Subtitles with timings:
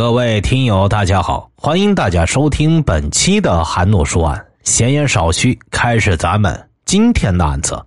[0.00, 4.46] 各位听友，大家好，欢迎大家收听本期的韩诺说案。
[4.62, 7.78] 闲言少叙，开始咱们今天的案子。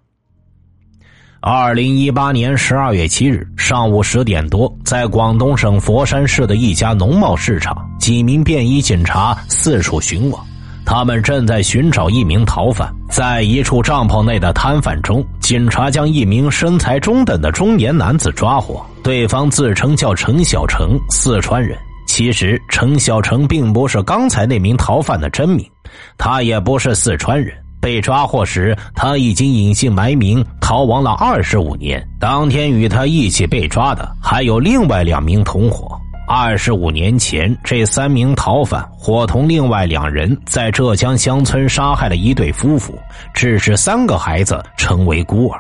[1.42, 10.46] 二零一八年十二月七日上午十点多，在广东省佛山市的一家农贸市场，几名便衣警察四处巡网，
[10.86, 12.94] 他们正在寻找一名逃犯。
[13.10, 21.76] 在一处帐篷内的摊贩中，警察将一名身材中等的中年男子抓获，对方自称叫陈小成，四川人。
[22.16, 25.68] 其实，陈小成并不是刚才那名逃犯的真名，
[26.16, 27.52] 他也不是四川人。
[27.82, 32.08] 被抓获时，他已经隐姓埋名逃亡了二十五年。
[32.20, 36.00] 当天与他一起被抓的还有另外两名同伙。
[36.28, 42.94] 二十五年前，这三名逃犯伙同另外两人在浙江乡村杀害了一对夫妇，
[43.34, 45.60] 致使三个孩子成为孤儿。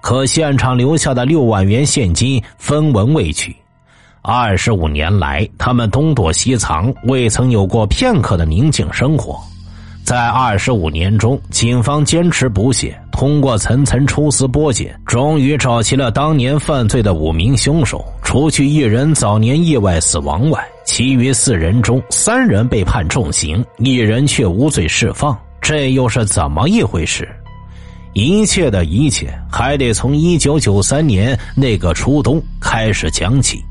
[0.00, 3.54] 可现场留下的六万元现金分文未取。
[4.26, 9.38] 二十五年来，他们东躲西藏，未曾有过片刻的宁静生活。
[10.02, 18.02] 在二十五年中，警方坚持不懈，通过层层抽丝剥茧，终于找齐了当年犯罪的五名凶手。
[18.22, 25.38] 除去一人早年意外死亡外，其余四人中，三人被判重刑，一人却无罪释放。
[25.60, 27.28] 这又是怎么一回事？
[28.14, 33.62] 一切的一切，还得从一九九三年那个初冬开始讲起。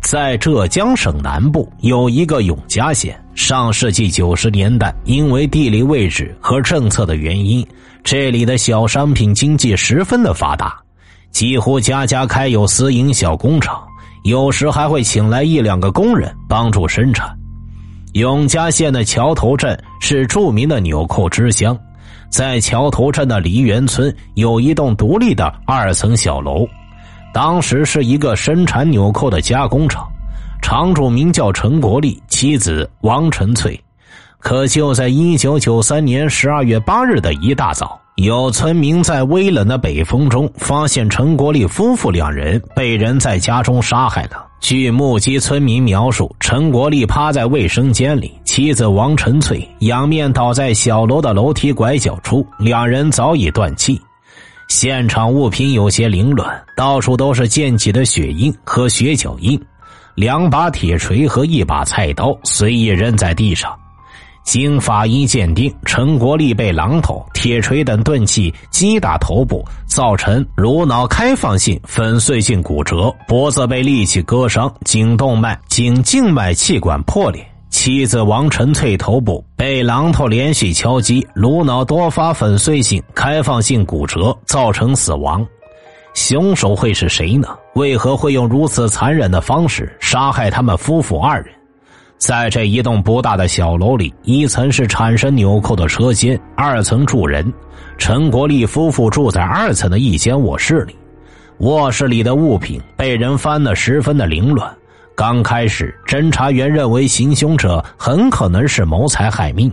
[0.00, 3.18] 在浙江省南部有一个永嘉县。
[3.34, 7.66] 上世纪九十年代，因为地理位置和政策的原因，
[8.04, 10.78] 这里的小商品经济十分的发达，
[11.30, 13.82] 几乎家家开有私营小工厂，
[14.24, 17.34] 有时还会请来一两个工人帮助生产。
[18.12, 21.78] 永嘉县的桥头镇是著名的纽扣之乡，
[22.28, 26.66] 在桥头镇的梨园村有一栋独立的二层小楼。
[27.32, 30.06] 当时是一个生产纽扣的加工厂，
[30.60, 33.80] 厂主名叫陈国立，妻子王陈翠。
[34.38, 44.46] 可就在一九九三年十二月八日的一大早，有村民在微冷的北风中发现陈国立夫妇两人被人在家中杀害了。
[44.58, 54.00] 据目击村民描述，陈国立趴在卫生间里，妻子王陈翠仰面倒在小楼的楼梯拐角处，两人早已断气。
[54.70, 59.60] 现场物品有些凌乱，到处都是溅起的血印和血脚印，
[60.14, 63.76] 两把铁锤和一把菜刀随意扔在地上。
[64.44, 77.44] 经法医鉴定，陈国立被榔头、铁锤等钝器击打头部，造成颅脑开放性粉碎性骨折，脖子被利器割伤，颈动脉、颈静脉气管破裂。
[77.70, 85.46] 妻子王晨翠头部被榔头连续敲击，颅脑多发粉碎性、开放性骨折，造成死亡。
[86.12, 87.48] 凶手会是谁呢？
[87.76, 91.54] 为何会用如此残忍的方式杀害他们夫妇二人？
[92.18, 97.50] 在这一栋不大的小楼里，一层是产生纽扣的车间，二层住人。
[97.96, 100.94] 陈国立夫妇住在二层的一间卧室里，
[101.58, 104.70] 卧室里的物品被人翻得十分的凌乱。
[105.20, 109.70] 刚开始，侦查员认为行凶者很可能是谋财害命，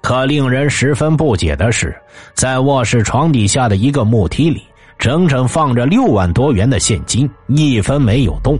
[0.00, 1.94] 可令人十分不解的是，
[2.32, 4.62] 在卧室床底下的一个木梯里，
[4.98, 8.58] 整整放着六万多元的现金，一分没有动，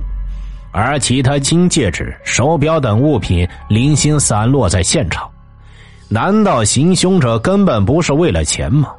[0.73, 5.27] 而其他金戒指、手表等物品零星散落在现场。
[6.07, 8.93] 难道行凶者根本不是为了钱吗？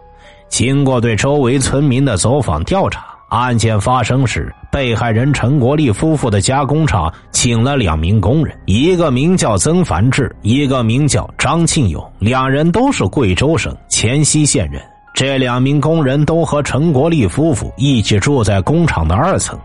[0.49, 3.05] 经过对周围村民的走访调查。
[3.29, 14.81] 案件发生时，被害人陈国立夫妇的加工厂请了两名工人，一个名叫曾凡志，一个名叫张庆勇，两人都是贵州省黔西县人。
[15.13, 19.59] 这两名工人都和陈国立夫妇一起住在工厂的二层，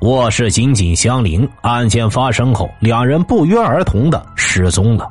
[0.00, 1.46] 卧室紧紧相邻。
[1.60, 5.06] 案件发生后，两人不约而同的失踪了。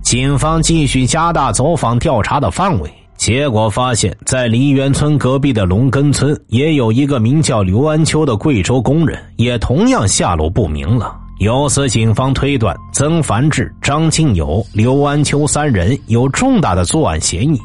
[0.00, 2.90] 警方继续加大走访调查的范围。
[3.24, 11.16] 结果发现，在梨园村隔壁的龙根村，也有一个名叫刘安秋的贵州工人，也同样下落不明了。
[11.38, 17.58] 由此，警方推断曾凡志、张庆友、刘安秋三人有重大的作案嫌疑，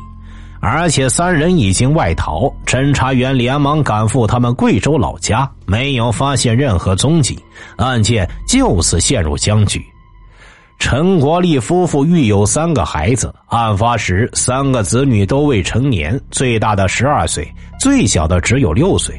[0.61, 2.49] 而且三人已经外逃。
[2.65, 7.37] 侦查员连忙赶赴他们贵州老家，没有发现任何踪迹，
[7.75, 9.83] 案件就此陷入僵局。
[10.79, 17.47] 陈国立夫妇育有三个孩子，案发时三个子女都未成年，最大的十二岁，
[17.79, 19.13] 最小的只有六岁。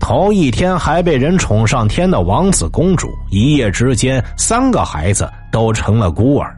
[0.00, 6.54] 头一天还被人宠上天的王子公主，一夜之间三个孩子都成了孤儿。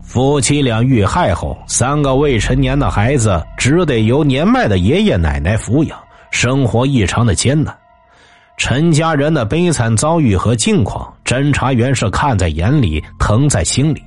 [0.00, 5.98] 夫妻俩遇害后，三个未成年的孩子只得由年迈的爷爷奶奶抚养，
[6.30, 7.76] 生活异常的艰难。
[8.60, 14.02] 陈家人的悲惨遭遇和境况，侦查员是看在眼里，疼在心里，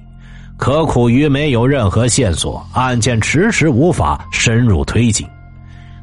[0.58, 5.28] 可苦于没有任何线索，案件迟迟无法深入推进。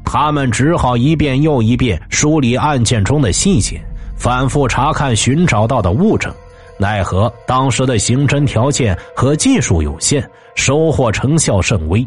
[0.05, 3.81] 他们只好一遍又一遍梳理案件中的细节，
[4.17, 6.35] 反复查看寻找到的物证。
[6.76, 12.05] 奈何当时的刑侦条件和技术有限，收获成效甚微。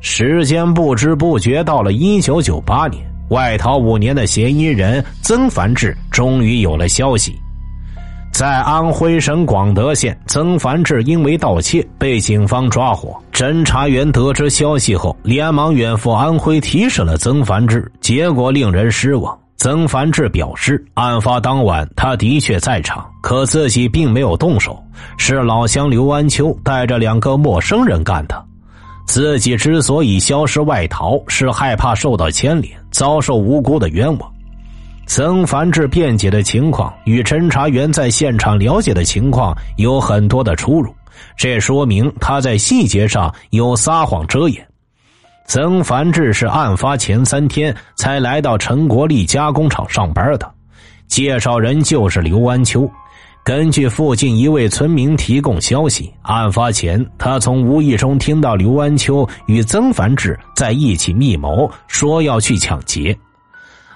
[0.00, 7.34] 时间不知不觉到了一九九八年，外逃五年的嫌疑人曾凡志终于有了消息。
[8.32, 13.16] 在安徽省广德县，曾凡志因为盗窃被警方抓获。
[13.32, 19.36] 侦查员得知消息后，连忙远赴安徽提审了曾凡志，结果令人失望。
[19.56, 24.82] 曾凡志表示，案发当晚他的确在场，可自己并没有动手，
[25.18, 28.44] 是老乡刘安秋带着两个陌生人干的。
[29.10, 34.32] 自己之所以消失外逃，是害怕受到牵连，遭受无辜的冤枉。
[35.04, 40.94] 曾凡志辩解的情况与侦查员在现场了解的情况有很多的出入，
[41.36, 44.64] 这说明他在细节上有撒谎遮掩。
[45.44, 50.48] 曾凡志是案发前三天才来到陈国立加工厂上班的，
[51.08, 52.88] 介绍人就是刘安秋。
[53.42, 63.16] 根据附近一位村民提供消息，案发前他从无意中听到刘安秋与曾凡志在一起密谋，说要去抢劫。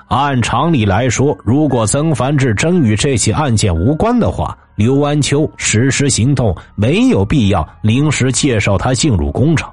[0.09, 9.73] 按常理来说，如果曾凡志真与这起案件无关的话，刘安秋实施行动没有必要临时介绍他进入工厂。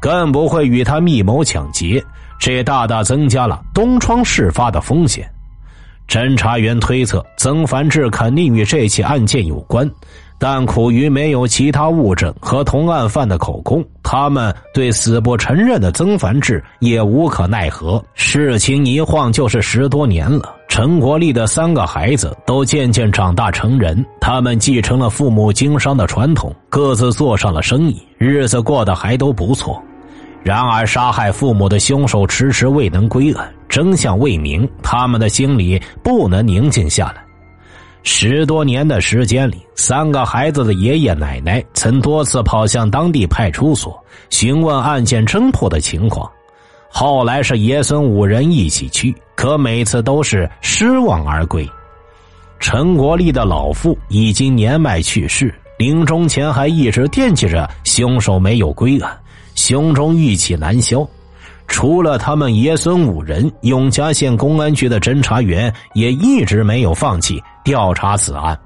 [0.00, 2.02] 更不会与他密谋抢劫，
[2.38, 5.30] 这大大增加了东窗事发的风险。
[6.08, 9.90] 侦查员推测，曾凡志肯定与这起案件有关，
[10.38, 18.02] 但苦于没有其他物证和同案犯的口供，他们对死不承认的曾凡志也无可奈何。
[18.14, 29.82] 事情一晃就是十多年了，陈国立的三个孩子都渐渐长大成人，他们继承了父母经商的传统，各自做上了生意，日子过得还都不错。
[30.44, 37.24] 然而，杀害父母的凶手迟迟未能归案，真相未明，他们的心里不能宁静下来。
[38.02, 43.98] 十多年的时间里，三个孩子的爷爷奶奶曾多次跑向当地派出所
[44.28, 46.30] 询问案件侦破的情况，
[46.90, 51.66] 后来是爷孙五人一起去，可每次都是失望而归。
[52.60, 59.18] 陈国立的老父已经年迈去世，临终前还一直惦记着凶手没有归案。
[59.54, 61.06] 胸中郁气难消，
[61.66, 68.58] 除了他们爷孙五人，永嘉县公安局的侦查员也一直没有放弃调查此案。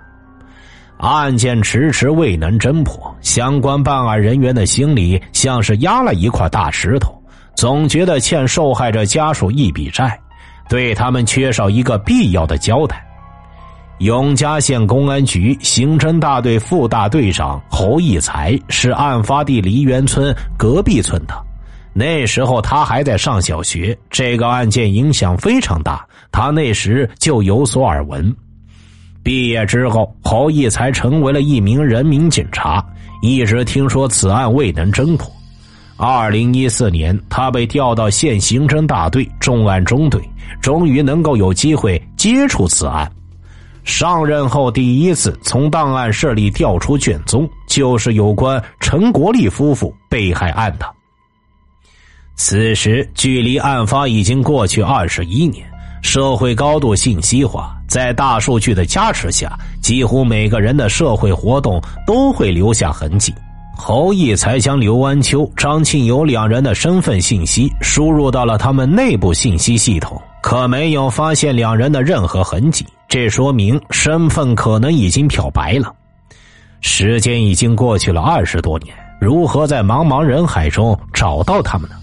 [0.99, 7.17] 案件迟迟未能侦破，相关办案人员的心里像是压了一块大石头，
[7.55, 10.19] 总觉得欠受害者家属一笔债，
[10.69, 13.08] 对他们缺少一个必要的交代。
[13.99, 21.35] 永嘉县公安局刑侦大队副大队长侯义才是案发地梨园村隔壁村的，
[21.93, 28.33] 那时候他还在上小学，这个案件影响非常大，他那时就有所耳闻。
[29.25, 32.85] 毕业之后，侯义才成为了一名人民警察，
[33.21, 35.29] 一直听说此案未能侦破。
[35.97, 40.23] 二零一四年，他被调到县刑侦大队重案中队，
[40.61, 43.11] 终于能够有机会接触此案。
[43.89, 50.87] 上任后第一次从档案室里调出卷宗，就是有关陈国立夫妇被害案的。
[52.37, 55.67] 此时距离案发已经过去二十一年，
[56.03, 63.35] 社会高度信息化，在大数据的加持下，几乎每个人的社会活动都会留下痕迹。
[63.75, 72.85] 侯毅才将刘安秋、张庆友两人的身份信息输入到了他们内部信息系统，可没有发现两人的任何痕迹。
[73.09, 75.91] 这说明身份可能已经漂白了。
[76.83, 81.97] 时间已经过去了二十多年，如何在茫茫人海中找到他们呢？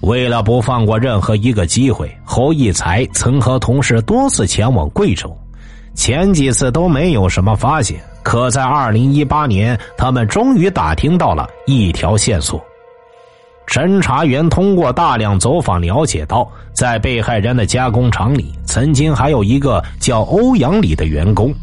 [0.00, 5.36] 为了不放过任何一个机会，侯义才曾和同事多次前往贵州，
[5.94, 8.00] 前几次都没有什么发现。
[8.22, 12.64] 可在二零一八年，他们终于打听到了一条线索。
[13.68, 21.54] 侦查员通过大量走访了解到，在被害人的加工厂里，曾经还有一个叫欧阳礼的员工，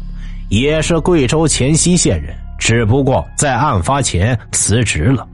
[0.48, 5.26] 也是贵州黔西县人，只不过在案发前辞职了。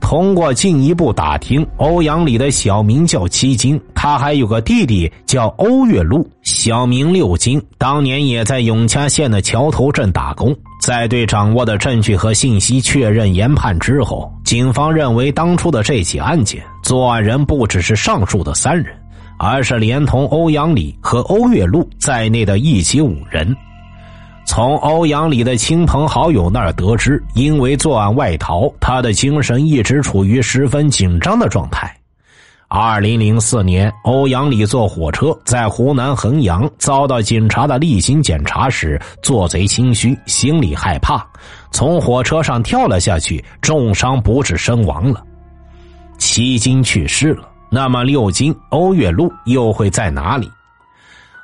[0.00, 10.54] 通过进一步打听，欧阳里的小名叫七金，他还有个弟弟叫欧月禄，小名六金，当年也在永嘉县的桥头镇打工。
[10.80, 18.86] 在对掌握的证据和信息确认研判之后，警方认为当初的这起案件作案人不只是上述的三人，
[19.38, 23.54] 而是连同欧阳里和欧月禄在内的一起五人。
[24.50, 31.96] 从欧阳里的亲朋好友那儿得知，因为作案外逃，他的精神一直处于十分紧张的状态。
[32.66, 41.24] 二零零四年，欧阳里坐火车在湖南衡阳遭到警察的例行检查时，做贼心虚，心里害怕，
[41.70, 45.22] 从火车上跳了下去，重伤不治身亡了。
[46.18, 50.50] 七金去世了，那么六金欧月禄又会在哪里？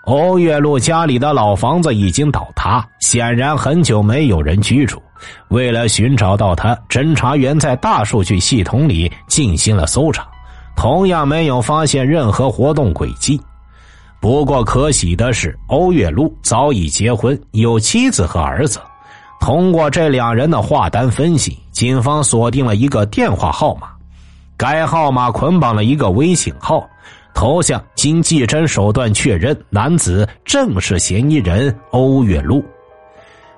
[0.06, 5.02] 欧月禄家里的老房子已经倒塌，显然很久没有人居住。
[5.48, 10.24] 为了寻找到他，侦查员在大数据系统里进行了搜查，
[10.76, 13.40] 同样没有发现任何活动轨迹。
[14.20, 18.78] 不过可喜的是，欧月禄早已结婚，有妻子和儿子。
[19.40, 23.88] 通过这两人的话单分析，警方锁定了一个电话号码，
[24.56, 26.88] 该号码捆绑了一个微信号。
[27.36, 32.64] 头像经技侦手段确认，男子正是嫌疑人欧月禄。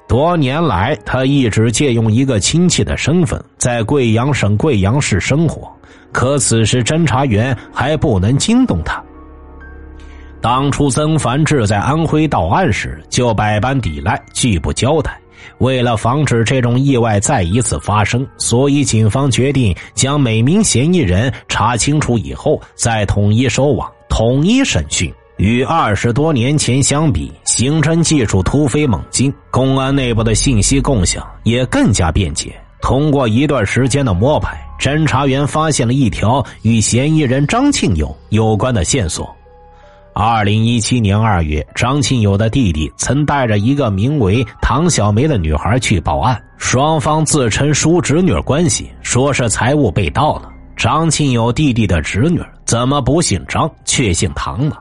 [0.08, 5.70] 多年来，他一直借用一个亲戚的身份在贵阳省贵阳市生活，
[6.11, 9.00] 可此时侦查员还不能惊动他。
[10.40, 15.16] 当初曾凡志在安徽到案时，就百般抵赖，拒不交代。
[15.59, 25.12] 为了防止这种意外再一次发生，所以警方决定将每名嫌疑人查清楚以后，再统一收网、统一审讯。
[25.37, 32.52] 与二十多年前相比，刑侦技术突飞猛进，公安内部的信息共享也更加便捷。
[32.80, 39.33] 通过一段时间的摸排，侦查员发现了一条与嫌疑人张庆友有关的线索。
[40.20, 50.50] 二零一七年二月，张庆友的弟弟曾带着一个名为唐小梅的女孩去报案，双方自称叔侄女关系，说是财物被盗了。
[50.76, 54.75] 张庆友弟弟的侄女怎么不姓张却姓唐呢？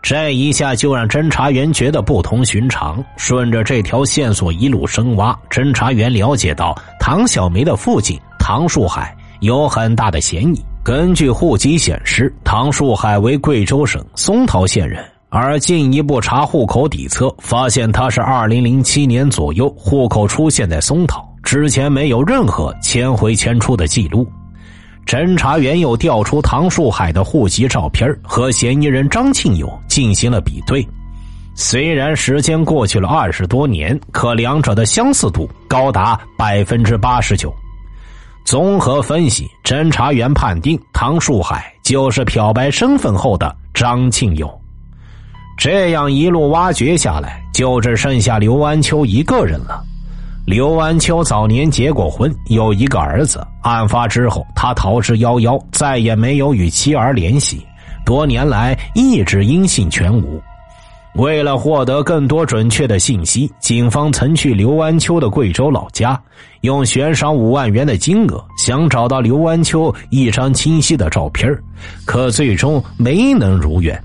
[0.00, 3.04] 这一下就让侦查员觉得不同寻常。
[3.16, 10.64] 顺着这条线索一路深挖，侦查员了解到唐小梅的父亲唐树海有很大的嫌疑。
[10.84, 24.28] 根据户籍显示，唐树海为贵州省松桃县人，而进一步查户口底册，发现他是2007年左右户口出现在松桃，之前没有任何迁回迁出的记录。
[25.06, 30.86] 侦查员又调出唐树海的户籍照片和嫌疑人张庆友进行了比对，
[31.54, 37.50] 虽然时间过去了二十多年，可两者的相似度高达百分之八十九。
[38.44, 44.60] 综合分析，侦查员判定唐树海就是漂白身份后的张庆友。
[45.56, 49.82] 这样一路挖掘下来，就只剩下刘安秋一个人了。
[50.44, 53.44] 刘安秋早年结过婚，有一个儿子。
[53.62, 57.66] 案发之后，他逃之夭夭，再也没有与妻儿联系，
[58.04, 60.38] 多年来一直音信全无。
[61.14, 66.20] 为了获得更多准确的信息，警方曾去刘安秋的贵州老家，
[66.62, 71.48] 用悬赏五万元的金额想找到刘安秋一张清晰的照片
[72.04, 73.96] 可最终没能如愿。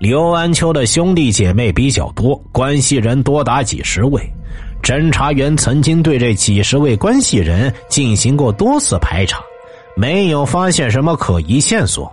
[0.00, 4.20] 刘安秋的兄弟姐妹比较多，关系人多达几十位。
[4.82, 9.40] 侦查员曾经对这几十位关系人进行过多次排查，
[9.96, 12.12] 没有发现什么可疑线索。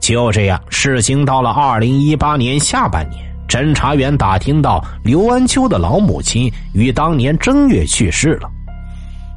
[0.00, 8.50] 就这样，事情到了二零一八年下半年，侦查员打听到刘安秋的老母亲于当年正月去世了。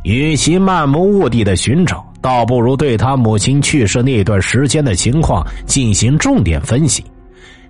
[0.03, 7.03] 与其漫无目的的寻找，倒不如对他母亲去世那段时间的情况进行重点分析。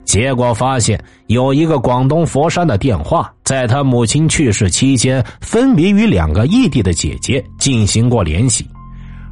[0.04, 8.68] 结果发现，有一个广东佛山的电话，在他母亲去世期间，分别与两个异地的姐姐进行过联系。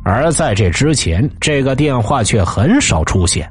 [0.04, 3.48] 而在这之前，这个电话却很少出现。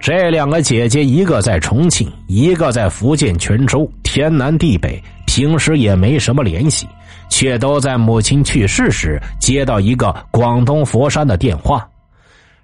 [0.00, 6.86] 这两个姐姐，一个在重庆，一个在福建泉州，天南地北，平时也没什么联系，
[7.28, 11.86] 却都在母亲去世时接到一个广东佛山的电话。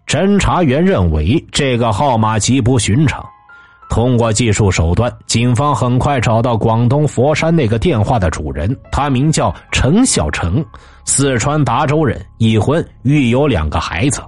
[0.07, 3.23] 侦查员认为这个号码极不寻常，
[3.91, 10.65] 通过技术手段，警方很快找到广东佛山那个电话的主人，他名叫陈小成。
[11.07, 14.21] 四川达州人，已婚，育有两个孩子。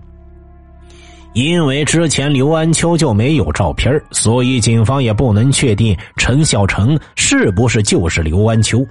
[1.34, 8.84] 因为之前刘安秋就没有照片，所以警方也不能确定陈小成是不是就是刘安秋。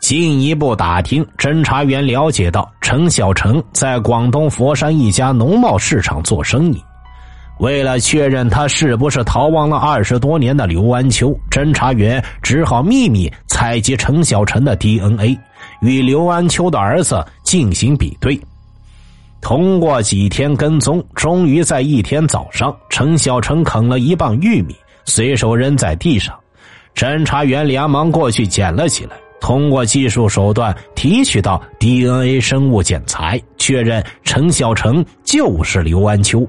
[0.00, 6.82] 进一步打听，侦查员了解到陈小成在广东佛山一家农贸市场做生意。
[7.58, 15.36] 为了确认他是不是逃亡了二十多年的刘安秋，侦查员只好秘密采集陈小成的 DNA，
[15.80, 18.38] 与刘安秋的儿子进行比对。
[19.40, 24.74] 通过几天跟踪，终于在一天早上，陈小成啃了一磅玉米，
[25.04, 26.34] 随手扔在地上。
[26.94, 36.44] 侦查员连忙过去捡了起来，通过技术手段提取到 DNA 生物检材，确认陈小成就是刘安秋。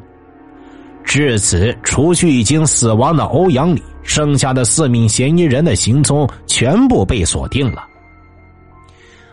[1.04, 7.84] 至此，除去已经死亡的欧阳礼，剩下的四名嫌疑人的行踪全部被锁定了。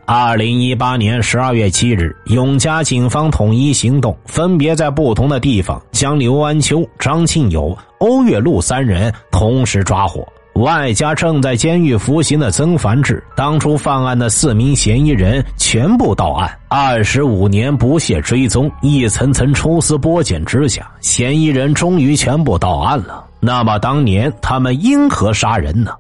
[0.09, 13.21] 二零一八年十二月七日，永嘉警方统一行动，分别在不同的地方将刘安秋、张庆友、欧月禄三人同时抓获，外加正在监狱服刑的曾凡志。
[13.35, 16.57] 当初犯案的四名嫌疑人全部到案。
[16.69, 23.25] 二十五年不懈追踪，一层层抽丝剥茧之下，嫌疑人终于全部到案了。
[23.41, 25.91] 那么，当年他们因何杀人呢？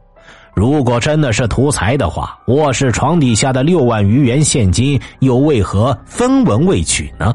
[0.56, 7.34] 如果真的是图财的话，卧室床底下的六万余元现金又为何分文未取呢？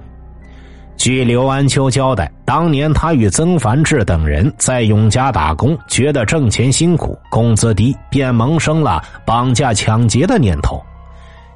[0.98, 10.82] 据刘安秋交代，当年他与曾凡志等人在永嘉打工，觉得挣钱辛苦，工资低，便萌生了绑架抢劫的念头。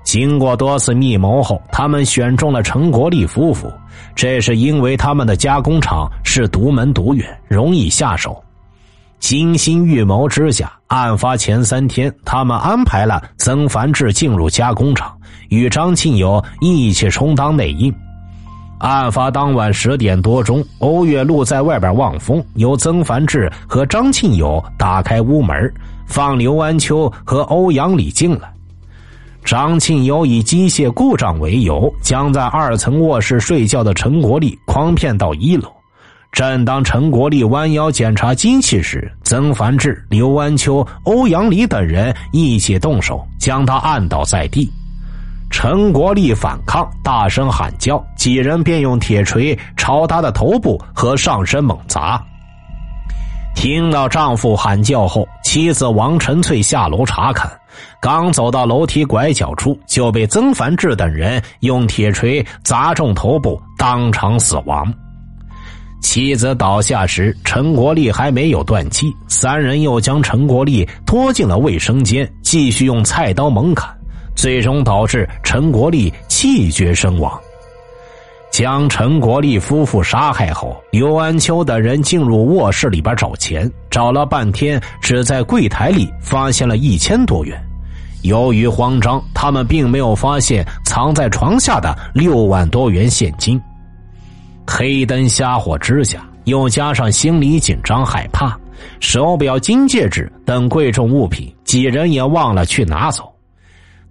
[0.04, 3.74] 经过多次密谋后，他们选中了陈国立夫妇，
[4.14, 8.40] 这是因为他们的加工厂是独门独院，容易下手。
[9.20, 15.18] 精心预谋之下，案发前三天，他们安排了曾凡志进入加工厂，
[15.50, 17.94] 与张庆友一起充当内应。
[18.78, 25.74] 案发当晚十点多钟，欧月露在外边望风，由曾凡志和张庆友打开屋门，
[26.06, 28.54] 放刘安秋和欧阳礼进来。
[29.44, 35.75] 张庆友以机械故障为由，将在二层卧室睡觉的陈国立诓骗到一楼。
[36.36, 44.70] 正当陈国立弯腰检查机器时，曾凡志、刘安秋、欧阳礼等人一起动手，将他按倒在地。
[45.50, 52.22] 陈国立反抗，大声喊叫，几人便用铁锤朝他的头部和上身猛砸。
[53.56, 57.50] 听到丈夫喊叫后，妻子王晨翠下楼查看，
[58.02, 64.94] 刚走到楼梯拐角处，就被曾凡志等人用铁锤砸中头部，当场死亡。
[66.06, 73.90] 妻子倒下时，陈国立还没有断气，三人又将陈国立拖进了卫生间，继续用菜刀猛砍，
[74.36, 77.38] 最终导致陈国立气绝身亡。
[78.52, 87.60] 将陈国立夫妇杀害后，刘安秋等人进入卧室里边找钱，找了半天，只在柜台里发现了一千多元。
[88.22, 93.60] 由于慌张，他们并没有发现藏在床下的六万多元现金。
[94.68, 98.58] 黑灯瞎火之下，又加上心里紧张害怕，
[99.00, 103.32] 手表、金戒指等贵重物品，几人也忘了去拿走。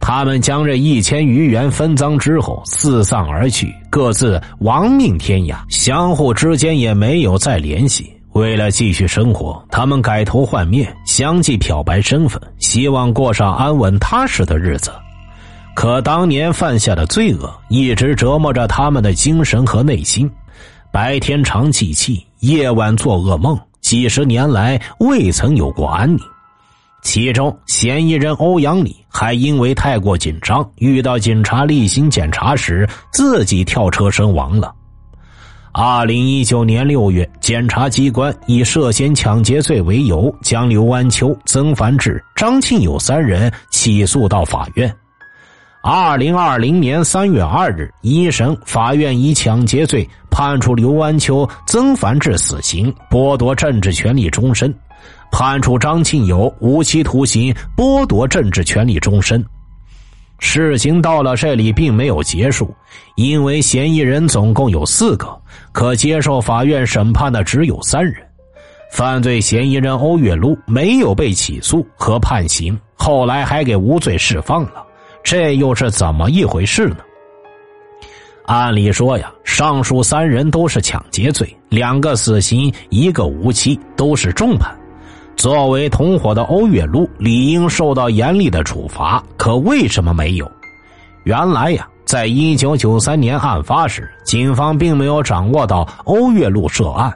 [0.00, 8.12] 他们将这一千余元分赃之后，四散而去，各自亡命天涯，相互之间也没有再联系。
[8.32, 14.90] 为了继续生活，他们改头换面，相继漂白身份，希望过上安稳踏实的日子。
[15.74, 20.30] 可当年犯下的罪恶，一直折磨着他们的精神和内心。
[20.94, 26.20] 白天常记气，夜晚做噩梦，几十年来未曾有过安宁。
[27.02, 34.72] 其中嫌疑人欧阳礼还因为太过紧张，遇到警察例行检查时自己跳车身亡了。
[35.72, 44.94] 二零一九年六月，检察机关以涉嫌抢劫罪为由，将刘安秋、曾凡志、张庆友三人起诉到法院。
[45.86, 54.72] 二零二零年三月二日，一审法院以抢劫罪判处刘安秋、曾凡志死刑，剥夺政治权利终身；
[55.30, 59.44] 判处张庆友无期徒刑，剥夺政治权利终身。
[60.38, 62.74] 事情到了这里并没有结束，
[63.16, 65.38] 因为嫌疑人总共有四个，
[65.70, 68.14] 可接受法院审判的只有三人。
[68.90, 74.82] 犯罪嫌疑人欧月禄没有被起诉和判刑，后来还给无罪释放了。
[75.24, 76.98] 这又是怎么一回事呢？
[78.44, 84.70] 按理说呀，上述三人都是抢劫罪，两个死刑，一个无期，都是重判。
[85.34, 90.48] 作为同伙的欧月禄理应受到严厉的处罚，可为什么没有？
[91.24, 97.10] 原来呀，在一九九三年案发时，警方并没有掌握到欧月禄涉案，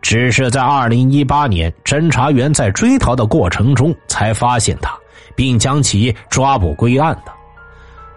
[0.00, 4.92] 只是在二零一八年，侦查员在追逃的过程中才发现他，
[5.36, 7.32] 并将其抓捕归案的。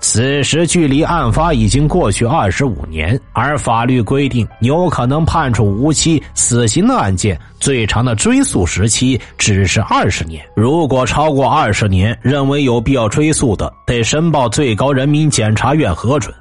[0.07, 10.45] 此时距离案发已经过去二十五年，而法律规定有可能判处无期死刑的案件，最长的追诉时期只是二十年。
[10.55, 16.31] 如果超过二十年，认为有必要追诉的，得申报最高人民检察院核准。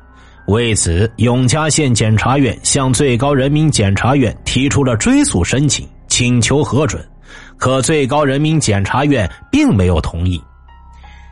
[0.46, 7.02] 为此，永嘉县检察院向最高人民检察院提出了追诉申请，请求核准。
[7.56, 10.38] 可最高人民检察院并没有同意。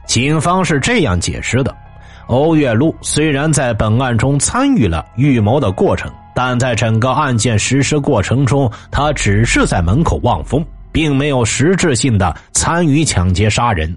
[0.07, 1.77] 警方是这样解释的：
[2.26, 13.94] 欧月露虽然在本案中参与了预谋的过程，但在整个案件实施过程中，他只是在门口望风，并没有实质性的参与抢劫杀人，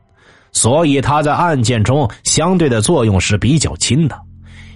[0.51, 4.19] 所以他在案件中相对的作用是比较轻的。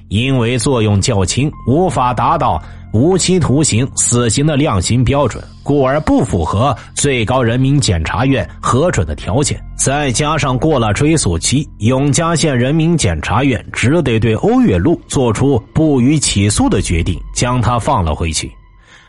[0.08, 2.60] 因为作用较轻，无法达到
[2.92, 9.64] 无期徒刑、死刑的量刑标准，故而不符合最高人民检察院核准的条件。
[9.78, 18.52] 再加上过了追诉期，永嘉县人民检察院只得对欧月禄作出不予起诉的决定，将他放了回去。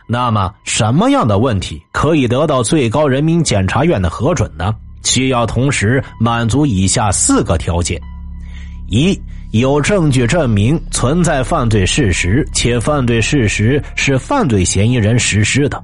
[0.07, 4.73] 那么，什么样的问题可以得到最高人民检察院的核准呢？
[5.03, 7.99] 需要同时满足以下四个条件：
[8.87, 9.19] 一。
[9.51, 15.77] 有证据证明存在犯罪事实，且犯罪事实是犯罪嫌疑人实施的；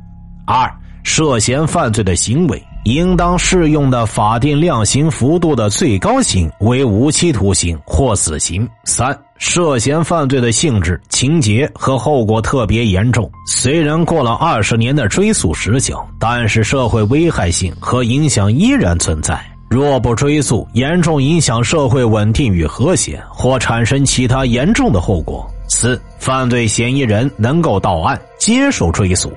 [0.45, 0.71] 二，
[1.03, 19.37] 涉嫌犯罪的行为应当适用的法定量刑幅度的最高刑为无期徒刑或死刑；三，涉嫌犯罪的性质、情节和后果特别严重，虽然过了二十年的追诉时效，但是社会危害性和影响依然存在。
[19.69, 25.45] 若不追诉，严重影响社会稳定与和谐，或产生其他严重的后果。
[25.67, 29.31] 四、犯罪嫌疑人能够到案接受追诉。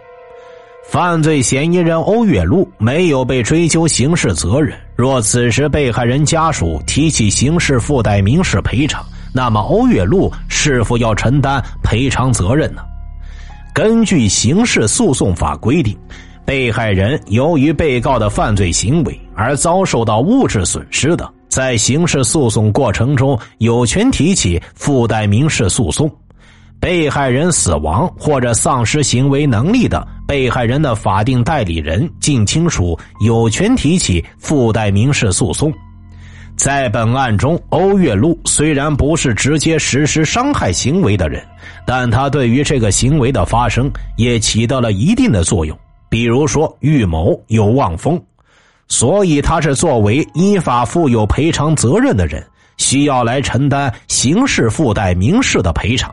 [0.88, 4.78] 犯罪嫌疑人欧月禄没有被追究刑事责任。
[4.94, 12.82] 若此时被害人家属提起刑事附带民事赔偿，那么欧月禄是否要承担赔偿责任呢？
[13.74, 15.98] 根据刑事诉讼法规定。
[16.42, 26.06] 被害人由于被告的犯罪行为而遭受到物质损失的，在刑事诉讼过程中有权提起附带民事诉讼；
[26.78, 35.72] 被害人死亡或者丧失行为能力的，被害人的法定代理人、近亲属有权提起附带民事诉讼。
[36.54, 41.42] 在本案中，欧月禄虽然不是直接实施伤害行为的人，
[41.86, 45.74] 但他对于这个行为的发生也起到了一定的作用。
[46.10, 48.22] 比如说预谋有望风，
[48.90, 52.44] 所以他是作为依法负有赔偿责任的人，
[52.76, 56.12] 需要来承担刑事附带民事的赔偿。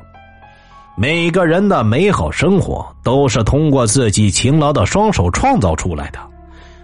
[0.96, 6.20] 每个人的美好生活都是通过自己勤劳的双手创造出来的。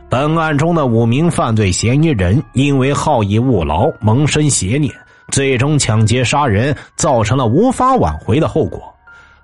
[0.10, 4.94] 本案中的五名犯罪嫌疑人因为好逸恶劳、萌生邪念，
[5.32, 8.82] 最终抢劫杀人，造成了无法挽回的后果，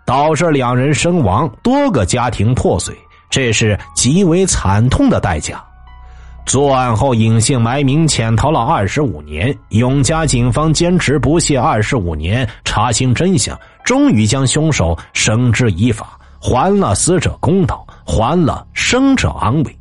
[0.03, 2.95] 导致两人身亡，多个家庭破碎。
[3.29, 5.63] 这是极为惨痛的代价。
[6.49, 19.77] 作案后隐姓埋名潜逃了二十五年，永嘉警方坚持不懈二十五年，查清真相，终于将凶手绳之以法，还了死者公道，还了生者安慰。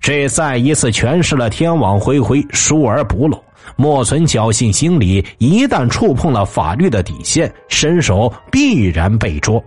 [0.00, 3.42] 这再一次诠释了天网恢恢，疏而不漏，
[3.74, 5.26] 莫存侥幸心理。
[5.38, 9.60] 一旦触碰了法律的底线，伸手必然被捉。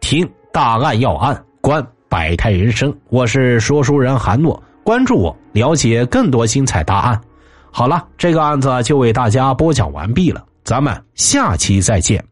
[0.00, 1.86] 听大案要案，观。
[2.08, 7.20] 百态人生，我是说书人韩诺，关注我，了解更多精彩答案。
[7.70, 12.31] 好了，这个案子就为大家播讲完毕了，咱们下期再见。